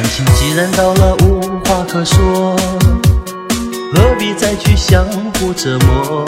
[0.00, 2.56] 感情既然到了无话可说，
[3.92, 6.24] 何必再去相互折磨？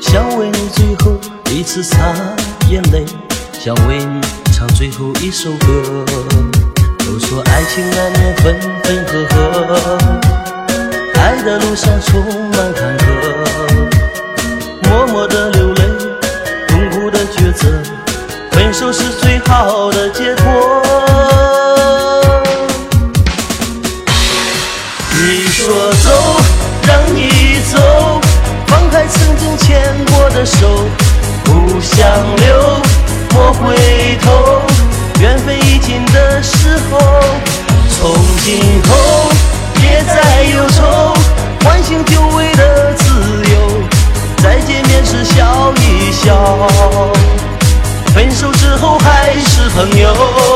[0.00, 1.16] 想为你最后
[1.52, 2.12] 一次擦
[2.68, 3.06] 眼泪，
[3.52, 4.20] 想为你
[4.52, 6.04] 唱最后一首歌。
[6.98, 9.24] 都说爱情难免分分合
[9.68, 9.98] 合，
[11.14, 12.20] 爱的路上充
[12.50, 13.04] 满坎坷，
[14.88, 15.84] 默默的流泪，
[16.66, 17.68] 痛苦的抉择，
[18.50, 19.04] 分手是
[30.44, 30.88] 手，
[31.44, 32.80] 不想留，
[33.34, 33.76] 莫回
[34.22, 34.62] 头。
[35.20, 36.98] 缘分已尽的时候，
[37.88, 39.30] 从今后
[39.74, 41.14] 别再忧愁，
[41.64, 43.04] 唤醒久违的自
[43.52, 43.82] 由。
[44.38, 46.68] 再见面时笑一笑，
[48.12, 50.51] 分手之后还是朋友。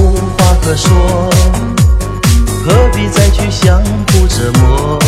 [0.00, 1.30] 无话可说，
[2.64, 4.98] 何必再去相互折磨？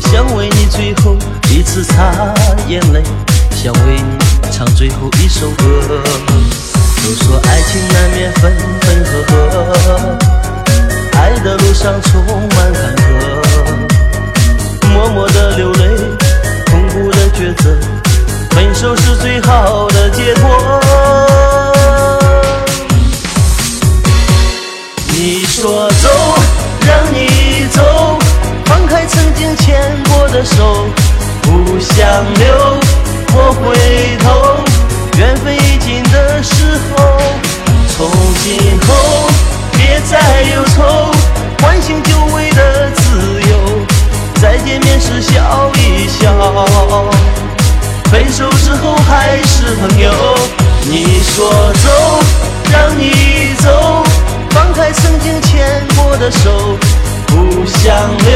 [0.00, 1.16] 想为你最后
[1.50, 2.32] 一次擦
[2.68, 3.02] 眼泪，
[3.50, 4.16] 想为你
[4.52, 5.64] 唱最后一首歌。
[7.02, 9.34] 都说爱情难免分分合合，
[11.12, 13.04] 爱的路上充满坎坷，
[14.92, 15.80] 默默的流泪，
[16.66, 17.76] 痛苦的抉择，
[18.50, 20.85] 分手是最好的解脱。
[30.36, 30.84] 的手，
[31.40, 32.78] 不想留，
[33.32, 33.74] 莫回
[34.18, 34.62] 头。
[35.16, 37.18] 缘分已尽的时候，
[37.96, 38.06] 从
[38.44, 39.30] 今后
[39.72, 41.10] 别再忧愁，
[41.62, 43.56] 唤醒久违的自由。
[44.38, 46.30] 再见面时笑一笑，
[48.10, 50.10] 分手之后还是朋友。
[50.82, 51.50] 你说
[51.82, 52.20] 走，
[52.70, 54.04] 让你走。
[54.50, 56.76] 放开曾经牵过的手，
[57.26, 58.35] 不想留，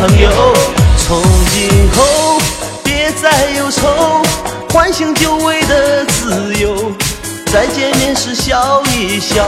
[0.00, 0.30] 朋友。
[0.96, 1.22] 从
[1.52, 2.40] 今后
[2.82, 4.22] 别再忧愁，
[4.72, 6.92] 唤醒久违的自由。
[7.52, 9.44] 再见面时笑一笑，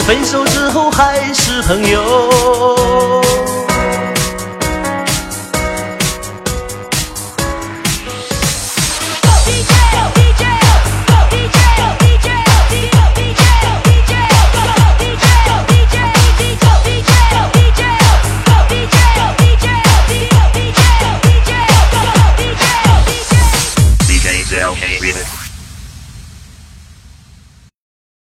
[0.00, 3.23] 分手之后还是朋友。